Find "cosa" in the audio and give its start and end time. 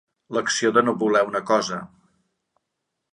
1.51-1.79